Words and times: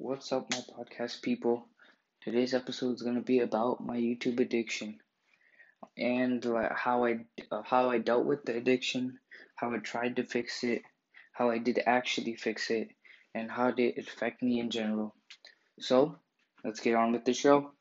What's 0.00 0.30
up, 0.30 0.46
my 0.52 0.58
podcast 0.58 1.22
people? 1.22 1.66
Today's 2.22 2.54
episode 2.54 2.94
is 2.94 3.02
gonna 3.02 3.20
be 3.20 3.40
about 3.40 3.84
my 3.84 3.96
YouTube 3.96 4.38
addiction 4.38 5.00
and 5.96 6.44
how 6.70 7.04
I 7.04 7.24
uh, 7.50 7.62
how 7.64 7.90
I 7.90 7.98
dealt 7.98 8.24
with 8.24 8.44
the 8.44 8.56
addiction, 8.56 9.18
how 9.56 9.74
I 9.74 9.78
tried 9.78 10.14
to 10.16 10.22
fix 10.22 10.62
it, 10.62 10.82
how 11.32 11.50
I 11.50 11.58
did 11.58 11.82
actually 11.84 12.36
fix 12.36 12.70
it, 12.70 12.90
and 13.34 13.50
how 13.50 13.72
did 13.72 13.96
it 13.96 14.06
affect 14.06 14.40
me 14.40 14.60
in 14.60 14.70
general. 14.70 15.16
So, 15.80 16.14
let's 16.62 16.78
get 16.78 16.94
on 16.94 17.10
with 17.10 17.24
the 17.24 17.34
show. 17.34 17.72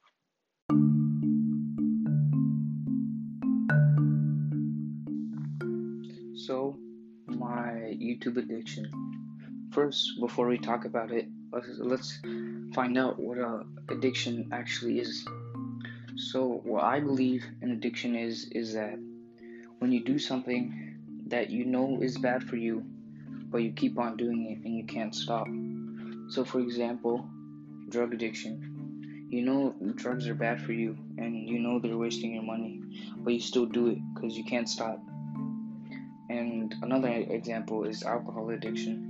So, 6.35 6.79
my 7.27 7.95
YouTube 8.01 8.37
addiction. 8.37 8.89
First, 9.71 10.19
before 10.19 10.47
we 10.47 10.57
talk 10.57 10.85
about 10.85 11.11
it, 11.11 11.27
let's, 11.51 12.19
find 12.73 12.97
out 12.97 13.17
what 13.17 13.37
a 13.37 13.65
addiction 13.89 14.49
actually 14.51 14.99
is. 14.99 15.25
So, 16.15 16.61
what 16.63 16.83
I 16.83 16.99
believe 16.99 17.45
an 17.61 17.71
addiction 17.71 18.15
is 18.15 18.49
is 18.51 18.73
that 18.73 18.97
when 19.79 19.91
you 19.91 20.03
do 20.03 20.19
something 20.19 20.95
that 21.27 21.49
you 21.49 21.65
know 21.65 21.99
is 22.01 22.17
bad 22.17 22.43
for 22.43 22.55
you, 22.55 22.83
but 23.49 23.59
you 23.59 23.71
keep 23.71 23.97
on 23.97 24.17
doing 24.17 24.51
it 24.51 24.65
and 24.65 24.75
you 24.75 24.85
can't 24.85 25.15
stop. 25.15 25.47
So, 26.29 26.43
for 26.43 26.59
example, 26.59 27.27
drug 27.89 28.13
addiction. 28.13 29.27
You 29.29 29.43
know 29.43 29.75
drugs 29.95 30.27
are 30.27 30.35
bad 30.35 30.61
for 30.61 30.71
you 30.71 30.97
and 31.17 31.49
you 31.49 31.59
know 31.59 31.79
they're 31.79 31.97
wasting 31.97 32.33
your 32.33 32.43
money, 32.43 32.81
but 33.17 33.33
you 33.33 33.39
still 33.39 33.65
do 33.65 33.87
it 33.87 33.99
because 34.13 34.37
you 34.37 34.43
can't 34.45 34.69
stop. 34.69 34.99
And 36.29 36.73
another 36.81 37.09
example 37.09 37.83
is 37.83 38.03
alcohol 38.03 38.49
addiction 38.49 39.06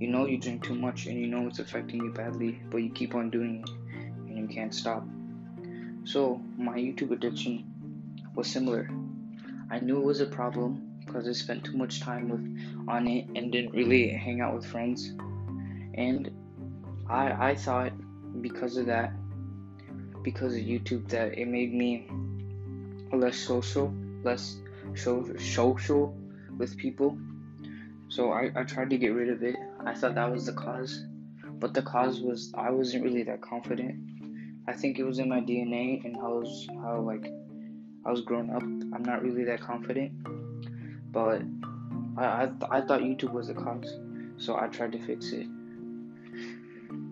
you 0.00 0.08
know 0.08 0.26
you 0.26 0.38
drink 0.38 0.64
too 0.64 0.74
much 0.74 1.06
and 1.06 1.18
you 1.18 1.26
know 1.26 1.46
it's 1.46 1.58
affecting 1.58 2.02
you 2.02 2.12
badly, 2.12 2.60
but 2.70 2.78
you 2.78 2.90
keep 2.90 3.14
on 3.14 3.30
doing 3.30 3.62
it 3.62 3.70
and 4.28 4.38
you 4.38 4.46
can't 4.54 4.74
stop. 4.74 5.04
So, 6.04 6.40
my 6.56 6.76
YouTube 6.76 7.10
addiction 7.10 7.64
was 8.34 8.46
similar. 8.46 8.88
I 9.70 9.80
knew 9.80 9.98
it 9.98 10.04
was 10.04 10.20
a 10.20 10.26
problem 10.26 10.88
because 11.04 11.28
I 11.28 11.32
spent 11.32 11.64
too 11.64 11.76
much 11.76 12.00
time 12.00 12.28
with 12.28 12.88
on 12.88 13.06
it 13.06 13.26
and 13.34 13.52
didn't 13.52 13.72
really 13.72 14.08
hang 14.08 14.40
out 14.40 14.54
with 14.54 14.64
friends. 14.64 15.12
And 15.94 16.30
I 17.10 17.50
I 17.50 17.54
thought 17.54 17.92
because 18.40 18.76
of 18.76 18.86
that 18.86 19.12
because 20.22 20.54
of 20.54 20.60
YouTube 20.60 21.08
that 21.08 21.38
it 21.38 21.46
made 21.46 21.72
me 21.74 22.06
less 23.12 23.36
social, 23.36 23.92
less 24.22 24.56
social 24.94 26.16
with 26.56 26.76
people. 26.76 27.18
So 28.08 28.32
I, 28.32 28.50
I 28.54 28.62
tried 28.64 28.90
to 28.90 28.98
get 28.98 29.08
rid 29.08 29.28
of 29.28 29.42
it 29.42 29.56
I 29.84 29.94
thought 29.94 30.14
that 30.14 30.30
was 30.30 30.46
the 30.46 30.52
cause, 30.52 31.04
but 31.58 31.74
the 31.74 31.82
cause 31.82 32.20
was 32.20 32.52
I 32.56 32.70
wasn't 32.70 33.04
really 33.04 33.22
that 33.24 33.40
confident. 33.40 33.96
I 34.66 34.72
think 34.72 34.98
it 34.98 35.04
was 35.04 35.18
in 35.18 35.28
my 35.28 35.40
DNA 35.40 36.04
and 36.04 36.16
how 36.16 36.40
was 36.40 36.66
how 36.82 37.00
like 37.00 37.32
I 38.04 38.10
was 38.10 38.20
growing 38.22 38.50
up. 38.50 38.62
I'm 38.62 39.02
not 39.04 39.22
really 39.22 39.44
that 39.44 39.60
confident, 39.60 40.12
but 41.12 41.42
I 42.16 42.24
I, 42.24 42.50
I 42.70 42.80
thought 42.80 43.00
YouTube 43.00 43.32
was 43.32 43.48
the 43.48 43.54
cause, 43.54 43.98
so 44.36 44.56
I 44.56 44.66
tried 44.68 44.92
to 44.92 44.98
fix 44.98 45.32
it. 45.32 45.46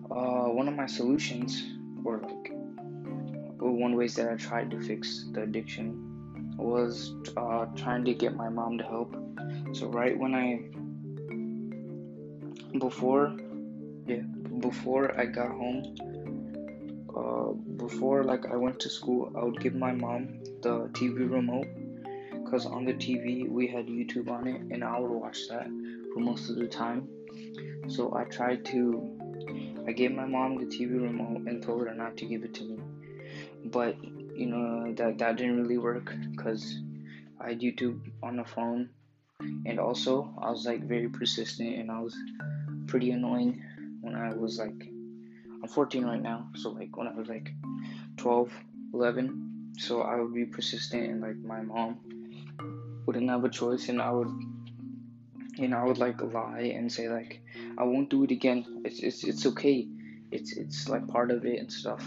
Uh, 0.09 0.49
one 0.49 0.67
of 0.67 0.75
my 0.75 0.85
solutions, 0.85 1.63
or 2.03 2.19
like 2.19 2.51
one 3.59 3.95
ways 3.95 4.15
that 4.15 4.31
I 4.31 4.35
tried 4.35 4.71
to 4.71 4.81
fix 4.81 5.25
the 5.31 5.41
addiction, 5.41 6.55
was 6.57 7.13
uh, 7.35 7.65
trying 7.75 8.05
to 8.05 8.13
get 8.13 8.35
my 8.35 8.49
mom 8.49 8.77
to 8.77 8.83
help. 8.83 9.15
So 9.73 9.87
right 9.87 10.17
when 10.17 10.33
I 10.33 10.61
before 12.79 13.35
yeah 14.05 14.21
before 14.59 15.17
i 15.19 15.25
got 15.25 15.49
home 15.49 15.95
uh, 17.15 17.51
before 17.83 18.23
like 18.23 18.45
i 18.47 18.55
went 18.55 18.79
to 18.79 18.89
school 18.89 19.31
i 19.35 19.43
would 19.43 19.59
give 19.59 19.75
my 19.75 19.91
mom 19.91 20.39
the 20.61 20.89
tv 20.93 21.29
remote 21.29 21.67
because 22.43 22.65
on 22.65 22.85
the 22.85 22.93
tv 22.93 23.49
we 23.49 23.67
had 23.67 23.87
youtube 23.87 24.29
on 24.29 24.47
it 24.47 24.61
and 24.71 24.83
i 24.83 24.99
would 24.99 25.11
watch 25.11 25.47
that 25.49 25.67
for 26.13 26.19
most 26.19 26.49
of 26.49 26.55
the 26.55 26.67
time. 26.67 27.07
So 27.87 28.15
i 28.15 28.23
tried 28.23 28.65
to 28.65 29.17
i 29.87 29.91
gave 29.91 30.11
my 30.11 30.25
mom 30.25 30.57
the 30.57 30.65
tv 30.65 31.01
remote 31.01 31.47
and 31.47 31.61
told 31.61 31.87
her 31.87 31.93
not 31.93 32.17
to 32.17 32.25
give 32.25 32.43
it 32.43 32.53
to 32.55 32.63
me. 32.63 32.79
But 33.65 33.97
you 34.37 34.45
know 34.45 34.93
that 34.93 35.17
that 35.17 35.37
didn't 35.37 35.61
really 35.61 35.77
work 35.77 36.13
because 36.31 36.79
i 37.41 37.49
had 37.49 37.59
youtube 37.59 37.99
on 38.21 38.37
the 38.37 38.45
phone 38.45 38.89
and 39.65 39.79
also 39.79 40.31
i 40.39 40.51
was 40.51 40.65
like 40.65 40.83
very 40.87 41.09
persistent 41.09 41.75
and 41.75 41.89
i 41.91 41.99
was 41.99 42.15
pretty 42.87 43.11
annoying 43.11 43.63
when 44.01 44.15
I 44.15 44.33
was 44.33 44.57
like, 44.57 44.89
I'm 45.61 45.67
14 45.67 46.05
right 46.05 46.21
now, 46.21 46.49
so 46.55 46.69
like 46.69 46.95
when 46.95 47.07
I 47.07 47.13
was 47.13 47.27
like 47.27 47.51
12, 48.17 48.51
11, 48.93 49.73
so 49.77 50.01
I 50.01 50.15
would 50.15 50.33
be 50.33 50.45
persistent 50.45 51.03
and 51.09 51.21
like 51.21 51.37
my 51.37 51.61
mom 51.61 51.99
wouldn't 53.05 53.29
have 53.29 53.43
a 53.43 53.49
choice 53.49 53.89
and 53.89 54.01
I 54.01 54.11
would, 54.11 54.31
you 55.55 55.67
know, 55.67 55.77
I 55.77 55.83
would 55.85 55.97
like 55.97 56.21
lie 56.21 56.71
and 56.75 56.91
say 56.91 57.09
like, 57.09 57.41
I 57.77 57.83
won't 57.83 58.09
do 58.09 58.23
it 58.23 58.31
again. 58.31 58.81
It's 58.85 58.99
it's 58.99 59.23
it's 59.23 59.45
okay. 59.47 59.87
It's 60.31 60.57
it's 60.57 60.89
like 60.89 61.07
part 61.07 61.31
of 61.31 61.45
it 61.45 61.59
and 61.59 61.71
stuff. 61.71 62.03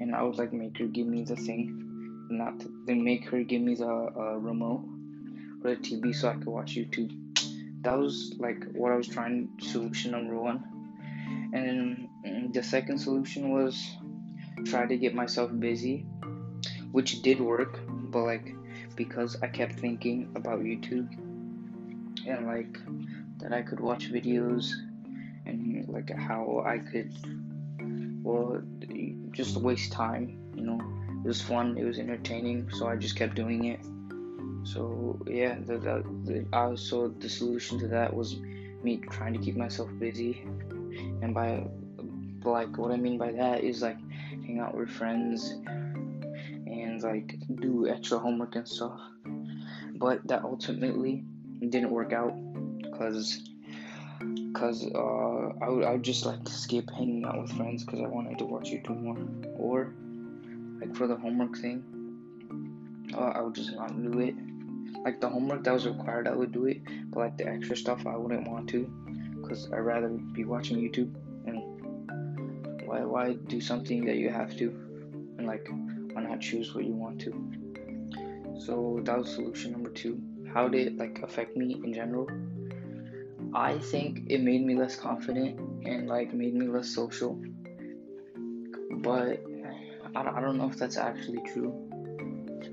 And 0.00 0.14
I 0.14 0.22
would 0.22 0.36
like 0.36 0.52
make 0.52 0.78
her 0.78 0.86
give 0.86 1.06
me 1.06 1.24
the 1.24 1.36
thing, 1.36 2.26
not 2.30 2.54
then 2.86 3.04
make 3.04 3.28
her 3.30 3.42
give 3.42 3.62
me 3.62 3.74
the 3.74 3.86
uh, 3.86 4.36
remote 4.36 4.84
or 5.64 5.70
the 5.70 5.76
TV 5.76 6.14
so 6.14 6.28
I 6.28 6.34
could 6.34 6.46
watch 6.46 6.76
YouTube 6.76 7.27
that 7.82 7.96
was 7.96 8.34
like 8.38 8.64
what 8.72 8.92
I 8.92 8.96
was 8.96 9.08
trying 9.08 9.48
solution 9.60 10.12
number 10.12 10.38
one. 10.38 10.64
And 11.52 12.52
the 12.52 12.62
second 12.62 12.98
solution 12.98 13.50
was 13.50 13.96
try 14.64 14.86
to 14.86 14.96
get 14.96 15.14
myself 15.14 15.50
busy, 15.58 16.06
which 16.92 17.22
did 17.22 17.40
work, 17.40 17.80
but 18.10 18.24
like 18.24 18.54
because 18.96 19.36
I 19.42 19.46
kept 19.46 19.78
thinking 19.78 20.32
about 20.34 20.60
YouTube 20.60 21.08
and 22.26 22.46
like 22.46 22.78
that 23.38 23.52
I 23.52 23.62
could 23.62 23.80
watch 23.80 24.10
videos 24.10 24.72
and 25.46 25.88
like 25.88 26.10
how 26.10 26.64
I 26.66 26.78
could 26.78 27.12
well 28.22 28.60
just 29.30 29.56
waste 29.56 29.92
time, 29.92 30.52
you 30.54 30.64
know. 30.64 30.80
It 31.24 31.26
was 31.26 31.40
fun, 31.40 31.76
it 31.78 31.84
was 31.84 31.98
entertaining, 31.98 32.70
so 32.70 32.86
I 32.88 32.96
just 32.96 33.16
kept 33.16 33.34
doing 33.34 33.64
it. 33.64 33.80
So 34.72 35.18
yeah, 35.26 35.56
the, 35.66 35.78
the, 35.78 36.04
the 36.24 36.46
also 36.52 37.08
the 37.08 37.28
solution 37.28 37.78
to 37.78 37.88
that 37.88 38.12
was 38.12 38.36
me 38.82 38.98
trying 39.10 39.32
to 39.32 39.38
keep 39.38 39.56
myself 39.56 39.88
busy, 39.98 40.42
and 41.22 41.32
by 41.32 41.66
like 42.44 42.76
what 42.76 42.90
I 42.90 42.96
mean 42.96 43.16
by 43.16 43.32
that 43.32 43.64
is 43.64 43.80
like 43.80 43.96
hang 44.46 44.60
out 44.60 44.76
with 44.76 44.90
friends 44.90 45.50
and 45.66 47.02
like 47.02 47.36
do 47.60 47.88
extra 47.88 48.18
homework 48.18 48.56
and 48.56 48.68
stuff. 48.68 49.00
But 49.94 50.26
that 50.28 50.44
ultimately 50.44 51.24
didn't 51.60 51.90
work 51.90 52.12
out 52.12 52.34
because 52.82 53.48
because 54.20 54.84
uh, 54.94 55.64
I 55.64 55.68
would 55.70 55.84
I 55.84 55.92
would 55.92 56.02
just 56.02 56.26
like 56.26 56.46
skip 56.46 56.90
hanging 56.90 57.24
out 57.24 57.40
with 57.40 57.52
friends 57.52 57.84
because 57.84 58.00
I 58.00 58.06
wanted 58.06 58.38
to 58.38 58.44
watch 58.44 58.70
YouTube 58.70 59.00
more 59.00 59.16
or 59.56 59.94
like 60.78 60.94
for 60.94 61.06
the 61.06 61.16
homework 61.16 61.56
thing. 61.56 61.82
Uh, 63.14 63.32
I 63.34 63.40
would 63.40 63.54
just 63.54 63.72
not 63.72 63.96
do 64.02 64.18
it 64.20 64.34
like 65.04 65.20
the 65.20 65.28
homework 65.28 65.64
that 65.64 65.72
was 65.72 65.86
required, 65.86 66.26
I 66.28 66.34
would 66.34 66.52
do 66.52 66.66
it, 66.66 66.82
but 67.10 67.20
like 67.20 67.36
the 67.36 67.46
extra 67.46 67.76
stuff, 67.76 68.06
I 68.06 68.16
wouldn't 68.16 68.48
want 68.48 68.68
to, 68.70 68.84
because 69.40 69.70
I'd 69.72 69.78
rather 69.78 70.08
be 70.08 70.44
watching 70.44 70.78
YouTube. 70.78 71.14
And 71.46 72.86
why 72.86 73.04
why 73.04 73.34
do 73.34 73.60
something 73.60 74.04
that 74.06 74.16
you 74.16 74.30
have 74.30 74.56
to, 74.58 74.68
and 75.38 75.46
like 75.46 75.66
why 76.12 76.22
not 76.22 76.40
choose 76.40 76.74
what 76.74 76.84
you 76.84 76.92
want 76.92 77.20
to? 77.22 77.32
So 78.58 79.00
that 79.04 79.18
was 79.18 79.34
solution 79.34 79.72
number 79.72 79.90
two. 79.90 80.20
How 80.52 80.68
did 80.68 80.86
it 80.88 80.96
like 80.96 81.22
affect 81.22 81.56
me 81.56 81.74
in 81.84 81.92
general? 81.92 82.28
I 83.54 83.78
think 83.78 84.24
it 84.26 84.42
made 84.42 84.64
me 84.64 84.74
less 84.74 84.96
confident 84.96 85.58
and 85.86 86.08
like 86.08 86.34
made 86.34 86.54
me 86.54 86.66
less 86.66 86.88
social. 86.88 87.40
But 88.90 89.40
I 90.14 90.40
don't 90.40 90.58
know 90.58 90.68
if 90.68 90.76
that's 90.76 90.96
actually 90.96 91.40
true 91.52 91.87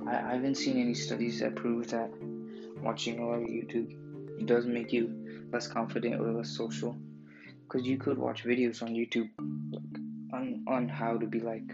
I, 0.08 0.16
I 0.16 0.34
haven't 0.34 0.56
seen 0.56 0.80
any 0.80 0.94
studies 0.94 1.40
that 1.40 1.56
prove 1.56 1.90
that 1.92 2.12
watching 2.82 3.20
a 3.20 3.26
lot 3.26 3.42
of 3.42 3.48
YouTube 3.48 4.46
does 4.46 4.66
make 4.66 4.92
you 4.94 5.48
less 5.52 5.68
confident 5.68 6.22
or 6.22 6.32
less 6.32 6.50
social. 6.50 6.96
Because 7.64 7.88
you 7.88 7.98
could 7.98 8.18
watch 8.18 8.44
videos 8.44 8.84
on 8.84 8.90
YouTube 8.90 9.30
on 10.32 10.64
on 10.68 10.88
how 10.88 11.18
to 11.18 11.26
be 11.26 11.40
like 11.40 11.72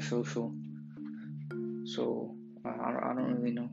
social. 0.00 0.52
So 1.84 2.34
I, 2.64 2.68
I 2.68 3.14
don't 3.14 3.34
really 3.36 3.52
know, 3.52 3.68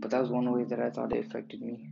but 0.00 0.10
that 0.10 0.20
was 0.20 0.30
one 0.30 0.50
way 0.50 0.64
that 0.64 0.80
I 0.80 0.90
thought 0.90 1.12
it 1.12 1.26
affected 1.26 1.60
me. 1.60 1.86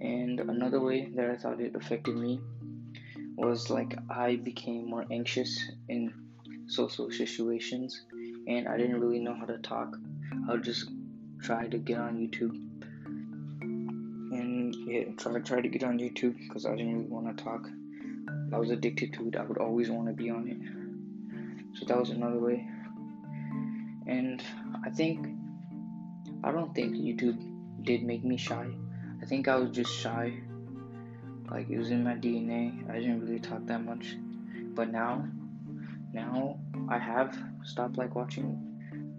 And 0.00 0.40
another 0.40 0.80
way 0.80 1.12
that 1.14 1.30
I 1.30 1.36
thought 1.36 1.60
it 1.60 1.76
affected 1.76 2.16
me 2.16 2.40
was 3.36 3.70
like 3.70 3.96
I 4.10 4.36
became 4.36 4.88
more 4.88 5.04
anxious 5.10 5.70
in 5.88 6.12
social 6.66 7.10
situations 7.10 8.02
and 8.46 8.68
I 8.68 8.76
didn't 8.76 9.00
really 9.00 9.18
know 9.18 9.34
how 9.34 9.44
to 9.46 9.58
talk. 9.58 9.96
I 10.48 10.52
would 10.52 10.64
just 10.64 10.90
try 11.40 11.66
to 11.68 11.78
get 11.78 11.98
on 11.98 12.16
YouTube 12.16 12.58
and 14.32 14.74
yeah, 14.86 15.04
try 15.16 15.38
try 15.40 15.60
to 15.60 15.68
get 15.68 15.84
on 15.84 15.98
YouTube 15.98 16.36
because 16.38 16.66
I 16.66 16.70
didn't 16.70 16.94
really 16.94 17.08
want 17.08 17.36
to 17.36 17.44
talk. 17.44 17.68
I 18.52 18.58
was 18.58 18.70
addicted 18.70 19.12
to 19.14 19.28
it. 19.28 19.36
I 19.36 19.42
would 19.42 19.58
always 19.58 19.90
want 19.90 20.08
to 20.08 20.12
be 20.12 20.30
on 20.30 20.48
it. 20.48 21.78
So 21.78 21.86
that 21.86 21.98
was 21.98 22.10
another 22.10 22.38
way. 22.38 22.66
And 24.06 24.42
I 24.84 24.90
think 24.90 25.26
I 26.44 26.50
don't 26.50 26.74
think 26.74 26.94
YouTube 26.94 27.38
did 27.84 28.02
make 28.02 28.24
me 28.24 28.36
shy. 28.36 28.66
I 29.20 29.26
think 29.26 29.48
I 29.48 29.56
was 29.56 29.70
just 29.70 29.92
shy. 29.92 30.40
Like 31.50 31.68
it 31.68 31.78
was 31.78 31.90
in 31.90 32.02
my 32.02 32.14
DNA. 32.14 32.88
I 32.90 32.98
didn't 32.98 33.20
really 33.20 33.40
talk 33.40 33.66
that 33.66 33.84
much. 33.84 34.16
But 34.74 34.90
now 34.90 35.26
now 36.12 36.58
I 36.88 36.98
have 36.98 37.36
stopped 37.64 37.96
like 37.96 38.14
watching 38.14 38.58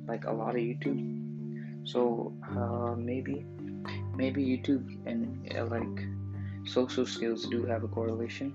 like 0.08 0.26
a 0.26 0.32
lot 0.32 0.56
of 0.56 0.62
YouTube. 0.62 1.88
So 1.88 2.34
uh, 2.56 2.96
maybe 2.96 3.46
maybe 4.16 4.44
YouTube 4.46 4.86
and 5.06 5.52
uh, 5.58 5.66
like 5.66 6.06
social 6.66 7.06
skills 7.06 7.46
do 7.48 7.66
have 7.66 7.84
a 7.84 7.88
correlation, 7.88 8.54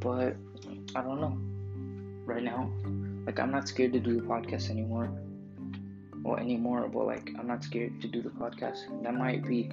but 0.00 0.36
I 0.94 1.02
don't 1.02 1.20
know. 1.20 1.38
Right 2.24 2.42
now, 2.42 2.72
like 3.26 3.38
I'm 3.38 3.52
not 3.52 3.68
scared 3.68 3.92
to 3.92 4.00
do 4.00 4.20
the 4.20 4.26
podcast 4.26 4.70
anymore. 4.70 5.08
Well, 6.22 6.38
anymore, 6.38 6.88
but 6.92 7.06
like 7.06 7.30
I'm 7.38 7.46
not 7.46 7.62
scared 7.62 8.00
to 8.00 8.08
do 8.08 8.20
the 8.22 8.30
podcast. 8.30 8.80
That 9.04 9.14
might 9.14 9.46
be, 9.46 9.70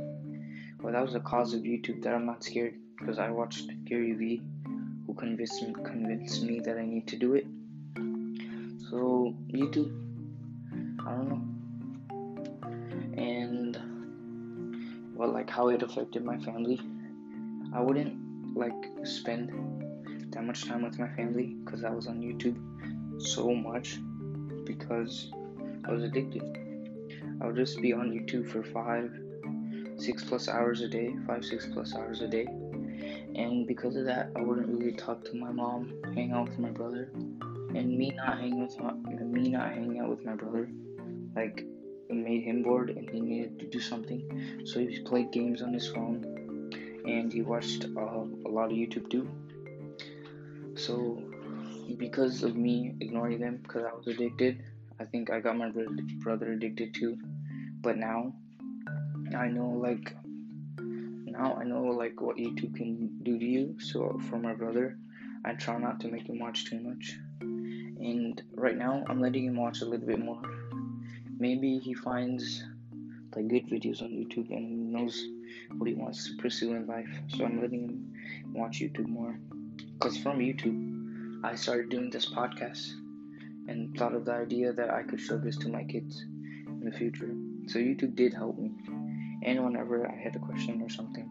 well, 0.81 0.93
that 0.93 1.01
was 1.01 1.13
the 1.13 1.19
cause 1.21 1.55
of 1.55 1.61
YouTube 1.61 2.03
that 2.03 2.13
I'm 2.13 2.27
not 2.27 2.43
scared 2.43 2.75
because 2.99 3.17
I 3.17 3.31
watched 3.31 3.71
Gary 3.85 4.13
Vee, 4.13 4.43
who 5.13 5.19
convinced 5.19 5.61
me, 5.61 5.73
convinced 5.83 6.43
me 6.43 6.59
that 6.59 6.77
I 6.77 6.85
need 6.85 7.07
to 7.07 7.15
do 7.15 7.33
it. 7.35 7.45
So 8.89 9.35
YouTube, 9.51 9.91
I 10.99 11.11
don't 11.11 11.29
know. 11.29 11.41
And 13.21 13.77
well 15.15 15.31
like 15.31 15.49
how 15.49 15.69
it 15.69 15.83
affected 15.83 16.23
my 16.25 16.37
family. 16.37 16.79
I 17.73 17.81
wouldn't 17.81 18.55
like 18.55 18.73
spend 19.03 19.51
that 20.31 20.43
much 20.43 20.65
time 20.65 20.83
with 20.83 20.97
my 20.99 21.07
family 21.09 21.55
because 21.63 21.83
i 21.83 21.89
was 21.89 22.07
on 22.07 22.19
youtube 22.21 22.57
so 23.19 23.53
much 23.53 23.99
because 24.63 25.31
i 25.85 25.91
was 25.91 26.03
addicted. 26.03 26.43
I 27.41 27.47
would 27.47 27.55
just 27.55 27.81
be 27.81 27.93
on 27.93 28.11
youtube 28.11 28.47
for 28.51 28.63
five 28.63 29.11
six 29.97 30.23
plus 30.23 30.47
hours 30.47 30.81
a 30.81 30.87
day 30.87 31.15
five 31.25 31.43
six 31.43 31.67
plus 31.71 31.95
hours 31.95 32.21
a 32.21 32.27
day 32.27 32.47
and 33.35 33.67
because 33.67 33.95
of 33.95 34.05
that 34.05 34.31
i 34.35 34.41
wouldn't 34.41 34.67
really 34.67 34.93
talk 34.93 35.23
to 35.23 35.35
my 35.35 35.51
mom 35.51 35.93
hang 36.13 36.31
out 36.31 36.47
with 36.47 36.59
my 36.59 36.69
brother 36.69 37.09
and 37.75 37.97
me 37.97 38.11
not 38.11 38.37
hanging 38.37 38.61
with 38.61 38.79
my, 38.79 38.93
me 38.93 39.49
not 39.49 39.69
hanging 39.69 39.99
out 39.99 40.09
with 40.09 40.23
my 40.23 40.35
brother 40.35 40.69
like 41.35 41.65
it 42.09 42.15
made 42.15 42.43
him 42.43 42.63
bored 42.63 42.89
and 42.91 43.09
he 43.09 43.19
needed 43.19 43.59
to 43.59 43.65
do 43.65 43.79
something. 43.79 44.61
So 44.65 44.79
he 44.79 44.99
played 44.99 45.31
games 45.31 45.61
on 45.61 45.73
his 45.73 45.87
phone 45.87 46.23
and 47.05 47.31
he 47.31 47.41
watched 47.41 47.85
uh, 47.85 47.99
a 47.99 48.49
lot 48.49 48.65
of 48.65 48.71
YouTube 48.71 49.09
too. 49.09 49.27
So 50.75 51.21
because 51.97 52.43
of 52.43 52.55
me 52.55 52.95
ignoring 52.99 53.39
them 53.39 53.59
because 53.63 53.83
I 53.83 53.93
was 53.93 54.07
addicted, 54.07 54.63
I 54.99 55.05
think 55.05 55.29
I 55.29 55.39
got 55.39 55.57
my 55.57 55.71
brother 56.19 56.51
addicted 56.51 56.93
too. 56.93 57.17
But 57.81 57.97
now 57.97 58.33
I 59.37 59.47
know 59.47 59.69
like 59.69 60.15
now 61.33 61.57
I 61.59 61.63
know 61.63 61.83
like 61.83 62.21
what 62.21 62.37
YouTube 62.37 62.75
can 62.75 63.19
do 63.23 63.37
to 63.37 63.45
you. 63.45 63.75
So 63.79 64.19
for 64.29 64.37
my 64.37 64.53
brother, 64.53 64.97
I 65.45 65.53
try 65.53 65.77
not 65.77 65.99
to 66.01 66.07
make 66.07 66.29
him 66.29 66.39
watch 66.39 66.69
too 66.69 66.79
much. 66.79 67.17
And 67.41 68.41
right 68.55 68.77
now 68.77 69.03
I'm 69.07 69.21
letting 69.21 69.45
him 69.45 69.57
watch 69.57 69.81
a 69.81 69.85
little 69.85 70.07
bit 70.07 70.19
more 70.19 70.41
maybe 71.43 71.77
he 71.77 71.93
finds 71.93 72.63
like 73.35 73.49
good 73.49 73.67
videos 73.67 74.01
on 74.01 74.09
YouTube 74.09 74.49
and 74.49 74.93
knows 74.93 75.27
what 75.77 75.89
he 75.89 75.93
wants 75.93 76.25
to 76.27 76.37
pursue 76.41 76.73
in 76.73 76.87
life. 76.87 77.09
So 77.27 77.43
I'm 77.43 77.61
letting 77.61 77.83
him 77.89 78.13
watch 78.53 78.79
YouTube 78.79 79.09
more. 79.09 79.37
Cause 79.99 80.17
from 80.17 80.39
YouTube, 80.39 81.43
I 81.43 81.55
started 81.55 81.89
doing 81.89 82.09
this 82.09 82.27
podcast 82.27 82.93
and 83.67 83.93
thought 83.97 84.15
of 84.15 84.23
the 84.23 84.31
idea 84.33 84.71
that 84.71 84.89
I 84.89 85.03
could 85.03 85.19
show 85.19 85.37
this 85.37 85.57
to 85.57 85.67
my 85.67 85.83
kids 85.83 86.21
in 86.21 86.81
the 86.85 86.97
future. 86.97 87.35
So 87.67 87.77
YouTube 87.77 88.15
did 88.15 88.33
help 88.33 88.57
me. 88.57 88.62
And 89.45 89.63
whenever 89.63 90.07
I 90.07 90.15
had 90.15 90.35
a 90.35 90.39
question 90.39 90.81
or 90.81 90.89
something, 90.89 91.29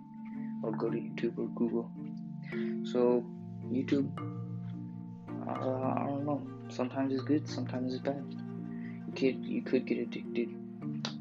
would 0.62 0.78
go 0.78 0.90
to 0.90 0.96
YouTube 0.96 1.38
or 1.38 1.48
Google. 1.48 1.90
So 2.84 3.24
YouTube, 3.70 4.10
uh, 5.48 6.00
I 6.00 6.06
don't 6.06 6.24
know. 6.24 6.46
Sometimes 6.68 7.12
it's 7.12 7.22
good, 7.22 7.48
sometimes 7.48 7.94
it's 7.94 8.02
bad 8.02 8.24
You 9.06 9.12
could 9.14 9.44
you 9.44 9.62
could 9.62 9.86
get 9.86 9.98
addicted. 9.98 10.54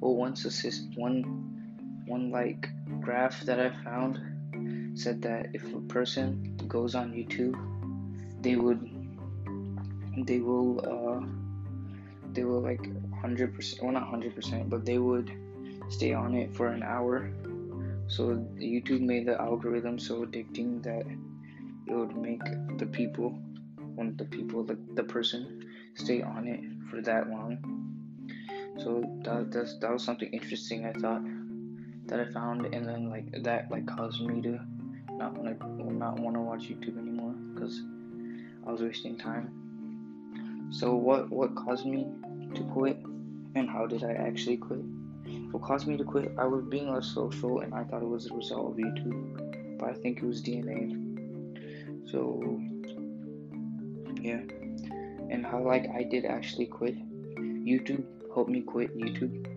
Oh, 0.02 0.12
one 0.12 0.34
assist 0.34 0.88
one 0.96 1.24
one 2.06 2.32
like 2.32 2.70
graph 3.02 3.42
that 3.42 3.60
I 3.60 3.70
found 3.84 4.20
said 4.96 5.22
that 5.24 5.48
if 5.54 5.64
a 5.74 5.82
person 5.82 6.58
goes 6.68 6.96
on 6.96 7.14
YouTube, 7.14 7.56
they 8.42 8.56
would 8.56 8.82
they 10.26 10.40
will 10.40 10.80
uh 10.86 11.26
they 12.34 12.44
will 12.44 12.62
like 12.62 12.86
hundred 13.22 13.54
percent 13.56 13.82
well 13.84 13.94
not 13.94 14.08
hundred 14.08 14.36
percent 14.36 14.70
but 14.70 14.86
they 14.86 14.98
would 14.98 15.32
stay 15.92 16.14
on 16.14 16.34
it 16.34 16.56
for 16.56 16.68
an 16.68 16.82
hour. 16.82 17.32
So 18.08 18.44
YouTube 18.58 19.02
made 19.02 19.28
the 19.28 19.40
algorithm 19.40 20.00
so 20.00 20.26
addicting 20.26 20.82
that 20.84 21.06
it 21.88 21.94
would 21.94 22.16
make 22.18 22.42
the 22.78 22.86
people 22.88 23.30
one 23.96 24.08
of 24.08 24.18
the 24.18 24.26
people 24.26 24.64
the, 24.64 24.78
the 24.96 25.04
person 25.04 25.66
stay 25.96 26.22
on 26.22 26.48
it 26.48 26.62
for 26.90 27.02
that 27.02 27.30
long 27.30 27.58
so 28.78 29.04
that 29.24 29.52
that's, 29.52 29.78
that 29.80 29.92
was 29.92 30.04
something 30.04 30.30
interesting 30.32 30.86
I 30.86 30.94
thought 30.94 31.22
that 32.06 32.20
I 32.20 32.26
found, 32.32 32.74
and 32.74 32.88
then 32.88 33.10
like 33.10 33.44
that 33.44 33.70
like 33.70 33.86
caused 33.86 34.22
me 34.22 34.42
to 34.42 34.60
not 35.12 35.38
want 35.38 35.60
to 35.60 35.94
not 35.94 36.20
want 36.20 36.36
to 36.36 36.42
watch 36.42 36.64
YouTube 36.64 36.98
anymore 36.98 37.34
because 37.54 37.82
I 38.66 38.72
was 38.72 38.82
wasting 38.82 39.18
time. 39.18 40.70
So 40.72 40.96
what 40.96 41.30
what 41.30 41.56
caused 41.56 41.86
me 41.86 42.08
to 42.56 42.64
quit, 42.74 42.98
and 43.56 43.70
how 43.70 43.86
did 43.86 44.04
I 44.04 44.14
actually 44.14 44.58
quit? 44.58 44.82
What 45.52 45.64
caused 45.64 45.88
me 45.88 45.98
to 45.98 46.04
quit? 46.04 46.32
I 46.38 46.46
was 46.46 46.64
being 46.66 46.92
less 46.92 47.08
social, 47.08 47.60
and 47.60 47.74
I 47.74 47.84
thought 47.84 48.02
it 48.02 48.08
was 48.08 48.30
a 48.30 48.34
result 48.34 48.72
of 48.72 48.78
YouTube, 48.78 49.78
but 49.80 49.90
I 49.90 49.94
think 49.94 50.20
it 50.20 50.26
was 50.26 50.42
DNA. 50.42 50.98
So 52.10 52.60
yeah, 54.22 54.42
and 55.30 55.46
how 55.46 55.62
like 55.62 55.88
I 55.96 56.04
did 56.04 56.26
actually 56.26 56.68
quit 56.68 56.96
YouTube 57.66 58.06
helped 58.34 58.50
me 58.50 58.62
quit 58.62 58.98
YouTube. 58.98 59.48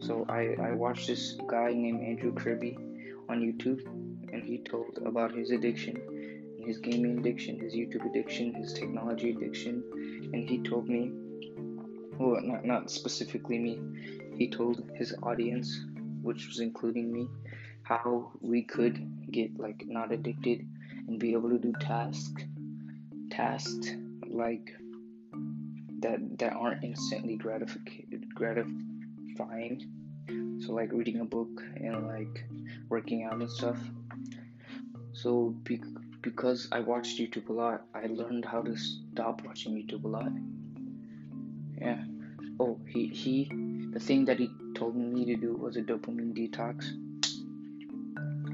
So 0.00 0.24
I, 0.28 0.56
I 0.60 0.72
watched 0.72 1.06
this 1.06 1.36
guy 1.46 1.72
named 1.72 2.02
Andrew 2.02 2.32
Kirby 2.32 2.76
on 3.28 3.40
YouTube 3.40 3.84
and 4.32 4.42
he 4.42 4.58
told 4.58 4.98
about 5.04 5.34
his 5.34 5.50
addiction, 5.50 6.56
his 6.64 6.78
gaming 6.78 7.18
addiction, 7.18 7.58
his 7.58 7.74
YouTube 7.74 8.08
addiction, 8.08 8.54
his 8.54 8.72
technology 8.72 9.30
addiction, 9.30 9.82
and 10.32 10.48
he 10.48 10.62
told 10.62 10.88
me 10.88 11.12
well 12.18 12.40
not 12.42 12.64
not 12.64 12.90
specifically 12.90 13.58
me, 13.58 13.80
he 14.40 14.48
told 14.48 14.82
his 14.94 15.14
audience, 15.22 15.84
which 16.22 16.46
was 16.46 16.60
including 16.60 17.12
me, 17.12 17.28
how 17.82 18.32
we 18.40 18.62
could 18.62 19.30
get 19.30 19.60
like 19.60 19.84
not 19.86 20.12
addicted 20.12 20.66
and 21.06 21.18
be 21.18 21.34
able 21.34 21.50
to 21.50 21.58
do 21.58 21.74
tasks 21.78 22.42
tasks 23.30 23.90
like 24.26 24.74
that 25.98 26.38
that 26.38 26.54
aren't 26.54 26.82
instantly 26.82 27.36
gratific- 27.36 28.06
gratifying. 28.34 29.76
So 30.64 30.72
like 30.72 30.90
reading 30.90 31.20
a 31.20 31.26
book 31.26 31.62
and 31.76 32.06
like 32.06 32.44
working 32.88 33.24
out 33.24 33.34
and 33.34 33.50
stuff. 33.50 33.78
So 35.12 35.54
be- 35.64 35.82
because 36.22 36.66
I 36.72 36.80
watched 36.80 37.18
YouTube 37.18 37.50
a 37.50 37.52
lot, 37.52 37.82
I 37.94 38.06
learned 38.06 38.46
how 38.46 38.62
to 38.62 38.74
stop 38.74 39.42
watching 39.44 39.74
YouTube 39.74 40.04
a 40.04 40.08
lot. 40.08 40.32
Yeah. 41.78 42.02
Oh, 42.58 42.78
he 42.86 43.08
he 43.08 43.69
the 43.92 44.00
thing 44.00 44.24
that 44.26 44.38
he 44.38 44.50
told 44.74 44.96
me 44.96 45.24
to 45.26 45.36
do 45.36 45.54
was 45.54 45.76
a 45.76 45.82
dopamine 45.82 46.34
detox. 46.34 46.86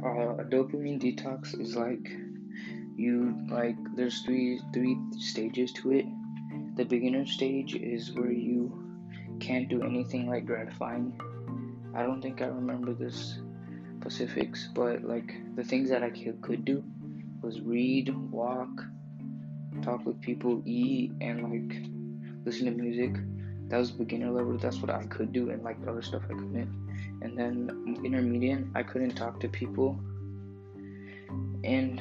Uh, 0.05 0.43
a 0.43 0.45
dopamine 0.45 1.01
detox 1.01 1.59
is 1.61 1.77
like 1.77 2.11
you 2.97 3.37
like 3.51 3.77
there's 3.97 4.23
three 4.23 4.61
three 4.73 4.97
stages 5.19 5.73
to 5.73 5.93
it 5.93 6.07
the 6.77 6.85
beginner 6.85 7.25
stage 7.25 7.75
is 7.75 8.13
where 8.13 8.31
you 8.31 8.71
can't 9.41 9.69
do 9.69 9.83
anything 9.83 10.29
like 10.29 10.45
gratifying. 10.45 11.19
I 11.95 12.03
don't 12.03 12.21
think 12.21 12.43
I 12.43 12.47
remember 12.47 12.93
this 12.93 13.39
specifics, 13.99 14.69
but 14.75 15.03
like 15.03 15.35
the 15.57 15.65
things 15.65 15.89
that 15.89 16.03
I 16.03 16.11
could 16.11 16.67
do 16.67 16.85
was 17.41 17.63
read, 17.63 18.15
walk, 18.31 18.69
talk 19.83 20.05
with 20.05 20.21
people, 20.21 20.63
eat, 20.67 21.13
and 21.23 21.43
like 21.45 21.79
listen 22.45 22.67
to 22.67 22.73
music. 22.73 23.15
That 23.69 23.79
was 23.79 23.91
beginner 23.91 24.31
level. 24.31 24.57
That's 24.59 24.79
what 24.79 24.91
I 24.91 25.05
could 25.07 25.33
do, 25.33 25.51
and 25.51 25.63
like 25.63 25.77
other 25.87 26.03
stuff 26.03 26.23
I 26.25 26.35
couldn't. 26.35 27.19
And 27.23 27.37
then 27.37 28.01
intermediate, 28.05 28.65
I 28.75 28.83
couldn't 28.83 29.15
talk 29.17 29.41
to 29.41 29.49
people, 29.49 29.99
and 31.65 32.01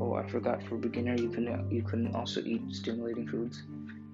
Oh, 0.00 0.14
I 0.14 0.26
forgot. 0.26 0.62
For 0.64 0.76
beginner, 0.76 1.14
you 1.16 1.28
can 1.28 1.68
you 1.70 1.82
can 1.82 2.14
also 2.14 2.40
eat 2.42 2.62
stimulating 2.70 3.26
foods. 3.26 3.62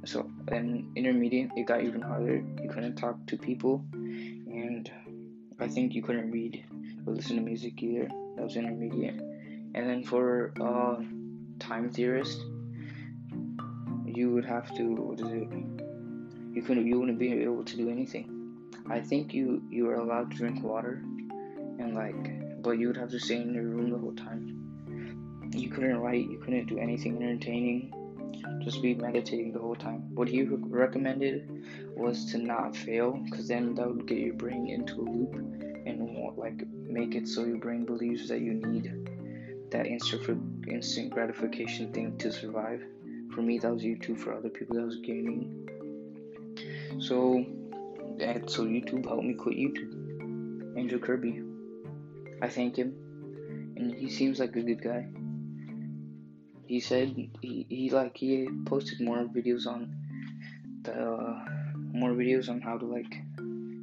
So, 0.04 0.30
and 0.48 0.90
intermediate, 0.96 1.50
it 1.56 1.66
got 1.66 1.82
even 1.82 2.00
harder. 2.00 2.44
You 2.62 2.68
couldn't 2.68 2.96
talk 2.96 3.24
to 3.26 3.36
people, 3.36 3.84
and 3.92 4.90
I 5.58 5.68
think 5.68 5.94
you 5.94 6.02
couldn't 6.02 6.30
read 6.30 6.64
or 7.06 7.14
listen 7.14 7.36
to 7.36 7.42
music 7.42 7.82
either. 7.82 8.08
That 8.36 8.44
was 8.44 8.56
intermediate. 8.56 9.20
And 9.74 9.88
then 9.88 10.04
for 10.04 10.52
uh, 10.60 11.02
time 11.58 11.90
theorist, 11.90 12.40
you 14.06 14.30
would 14.32 14.44
have 14.44 14.72
to 14.76 14.94
what 14.94 15.20
is 15.20 15.32
it? 15.32 15.71
You 16.52 16.62
couldn't 16.62 16.86
you 16.86 16.98
wouldn't 16.98 17.18
be 17.18 17.32
able 17.32 17.64
to 17.64 17.76
do 17.76 17.88
anything. 17.88 18.58
I 18.88 19.00
think 19.00 19.32
you 19.32 19.62
you 19.70 19.88
are 19.88 19.96
allowed 19.96 20.30
to 20.32 20.36
drink 20.36 20.62
water 20.62 21.02
and 21.78 21.94
like 21.94 22.62
but 22.62 22.72
you 22.72 22.86
would 22.88 22.96
have 22.96 23.10
to 23.10 23.18
stay 23.18 23.36
in 23.36 23.54
your 23.54 23.64
room 23.64 23.90
the 23.90 23.98
whole 23.98 24.14
time. 24.14 25.50
You 25.54 25.68
couldn't 25.68 25.98
write, 25.98 26.30
you 26.30 26.38
couldn't 26.38 26.66
do 26.66 26.78
anything 26.78 27.22
entertaining. 27.22 27.92
Just 28.64 28.80
be 28.80 28.94
meditating 28.94 29.52
the 29.52 29.58
whole 29.58 29.74
time. 29.74 30.14
What 30.14 30.28
he 30.28 30.42
recommended 30.44 31.64
was 31.96 32.24
to 32.32 32.38
not 32.38 32.76
fail, 32.76 33.20
because 33.24 33.48
then 33.48 33.74
that 33.74 33.86
would 33.86 34.06
get 34.06 34.18
your 34.18 34.34
brain 34.34 34.68
into 34.68 35.00
a 35.00 35.04
loop 35.04 35.34
and 35.34 36.36
like 36.36 36.66
make 36.72 37.14
it 37.14 37.28
so 37.28 37.44
your 37.44 37.58
brain 37.58 37.84
believes 37.84 38.28
that 38.28 38.40
you 38.40 38.54
need 38.54 38.92
that 39.70 39.86
instant 39.86 40.68
instant 40.68 41.10
gratification 41.10 41.92
thing 41.92 42.16
to 42.18 42.30
survive. 42.30 42.82
For 43.34 43.42
me, 43.42 43.58
that 43.58 43.72
was 43.72 43.82
YouTube. 43.82 44.18
For 44.18 44.34
other 44.34 44.50
people, 44.50 44.76
that 44.76 44.84
was 44.84 44.98
gaming. 44.98 45.68
So, 47.00 47.44
and 48.20 48.50
so 48.50 48.64
YouTube 48.64 49.06
helped 49.06 49.24
me 49.24 49.34
quit 49.34 49.56
YouTube. 49.56 50.78
Andrew 50.78 50.98
Kirby, 50.98 51.42
I 52.40 52.48
thank 52.48 52.76
him, 52.76 52.94
and 53.76 53.94
he 53.94 54.08
seems 54.10 54.38
like 54.38 54.56
a 54.56 54.62
good 54.62 54.82
guy. 54.82 55.08
He 56.66 56.80
said 56.80 57.14
he, 57.40 57.66
he 57.68 57.90
like 57.90 58.16
he 58.16 58.48
posted 58.64 59.00
more 59.00 59.24
videos 59.24 59.66
on 59.66 59.94
the 60.82 60.92
uh, 60.92 61.44
more 61.92 62.12
videos 62.12 62.48
on 62.48 62.60
how 62.60 62.78
to 62.78 62.86
like 62.86 63.12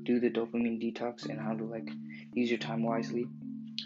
do 0.03 0.19
the 0.19 0.29
dopamine 0.31 0.81
detox 0.81 1.29
and 1.29 1.39
how 1.39 1.53
to 1.53 1.63
like 1.63 1.87
use 2.33 2.49
your 2.49 2.59
time 2.59 2.83
wisely. 2.83 3.27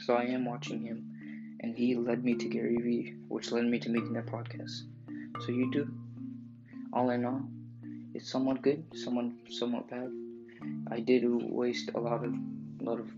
So 0.06 0.16
I 0.16 0.24
am 0.24 0.46
watching 0.46 0.82
him, 0.82 1.58
and 1.60 1.76
he 1.76 1.96
led 1.96 2.24
me 2.24 2.36
to 2.36 2.48
Gary 2.48 2.78
Vee, 2.78 3.16
which 3.28 3.52
led 3.52 3.66
me 3.66 3.80
to 3.80 3.90
making 3.90 4.14
that 4.14 4.28
podcast. 4.28 4.84
So 5.42 5.52
you 5.52 5.72
do. 5.72 5.90
All 6.94 7.10
in 7.10 7.26
all, 7.26 7.42
it's 8.14 8.30
somewhat 8.30 8.62
good, 8.62 8.84
somewhat 8.96 9.26
somewhat 9.50 9.90
bad. 9.90 10.12
I 10.92 11.00
did 11.00 11.24
waste 11.26 11.92
a 11.96 12.00
lot 12.00 12.24
of 12.24 12.34
lot 12.82 13.00
of 13.00 13.10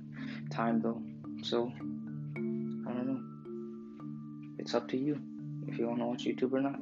time 0.50 0.82
though. 0.82 1.02
So 1.44 1.72
I 1.78 2.92
don't 2.94 3.08
know. 3.08 4.56
It's 4.58 4.74
up 4.74 4.88
to 4.90 4.98
you 4.98 5.20
if 5.68 5.78
you 5.78 5.88
want 5.88 6.00
to 6.00 6.06
watch 6.06 6.26
YouTube 6.26 6.54
or 6.54 6.62
not. 6.62 6.80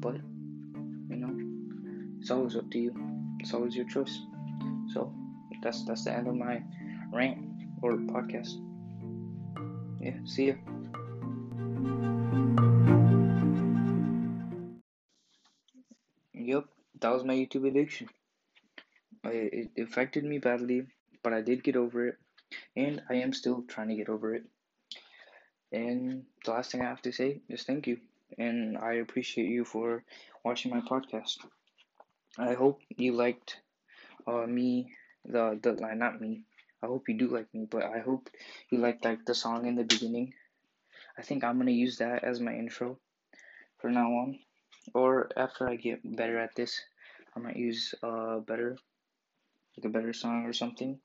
But 0.00 0.16
you 1.08 1.16
know, 1.16 1.34
it's 2.20 2.30
always 2.30 2.56
up 2.56 2.70
to 2.70 2.78
you. 2.78 2.94
It's 3.38 3.54
always 3.54 3.76
your 3.76 3.88
choice. 3.88 4.18
So 4.92 5.12
that's 5.62 5.84
that's 5.84 6.04
the 6.04 6.12
end 6.12 6.28
of 6.28 6.34
my 6.34 6.62
rant 7.12 7.38
or 7.82 7.92
podcast. 7.92 8.58
Yeah, 10.00 10.16
see 10.24 10.48
ya. 10.48 10.54
Yep, 16.32 16.64
that 17.00 17.12
was 17.12 17.24
my 17.24 17.34
YouTube 17.34 17.66
addiction. 17.66 18.08
It, 19.24 19.70
it 19.76 19.82
affected 19.82 20.24
me 20.24 20.38
badly, 20.38 20.86
but 21.22 21.32
I 21.32 21.40
did 21.40 21.64
get 21.64 21.76
over 21.76 22.08
it, 22.08 22.18
and 22.76 23.02
I 23.10 23.14
am 23.14 23.32
still 23.32 23.62
trying 23.68 23.88
to 23.88 23.96
get 23.96 24.08
over 24.08 24.34
it. 24.34 24.44
And 25.72 26.24
the 26.44 26.50
last 26.50 26.72
thing 26.72 26.80
I 26.80 26.88
have 26.88 27.02
to 27.02 27.12
say 27.12 27.40
is 27.48 27.62
thank 27.64 27.86
you, 27.86 27.98
and 28.38 28.76
I 28.78 28.94
appreciate 28.94 29.48
you 29.48 29.64
for 29.64 30.04
watching 30.44 30.70
my 30.70 30.80
podcast. 30.80 31.38
I 32.38 32.54
hope 32.54 32.80
you 32.96 33.12
liked 33.12 33.60
uh, 34.26 34.46
me, 34.46 34.92
the 35.24 35.58
the 35.62 35.72
line, 35.72 35.98
not 35.98 36.20
me. 36.20 36.44
I 36.82 36.86
hope 36.86 37.08
you 37.08 37.18
do 37.18 37.28
like 37.28 37.52
me, 37.52 37.66
but 37.70 37.84
I 37.84 37.98
hope 38.00 38.30
you 38.70 38.78
liked 38.78 39.04
like 39.04 39.24
the 39.24 39.34
song 39.34 39.66
in 39.66 39.76
the 39.76 39.84
beginning. 39.84 40.34
I 41.18 41.22
think 41.22 41.44
I'm 41.44 41.58
gonna 41.58 41.72
use 41.72 41.98
that 41.98 42.24
as 42.24 42.40
my 42.40 42.54
intro 42.54 42.98
for 43.78 43.90
now 43.90 44.08
on, 44.08 44.38
or 44.94 45.30
after 45.36 45.68
I 45.68 45.76
get 45.76 46.00
better 46.16 46.38
at 46.38 46.54
this, 46.54 46.80
I 47.36 47.40
might 47.40 47.56
use 47.56 47.94
uh 48.02 48.38
better, 48.40 48.76
like 49.76 49.84
a 49.84 49.88
better 49.88 50.12
song 50.12 50.46
or 50.46 50.52
something. 50.52 51.00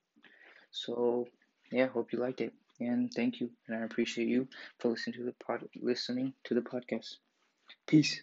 So 0.72 1.28
yeah, 1.72 1.88
hope 1.88 2.14
you 2.14 2.20
liked 2.20 2.42
it, 2.42 2.54
and 2.80 3.12
thank 3.14 3.40
you, 3.40 3.50
and 3.68 3.78
I 3.78 3.86
appreciate 3.86 4.28
you 4.28 4.48
for 4.80 4.90
listening 4.90 5.18
to 5.18 5.26
the 5.26 5.34
pod, 5.46 5.68
listening 5.82 6.34
to 6.46 6.54
the 6.54 6.62
podcast. 6.62 7.18
Peace. 7.88 8.22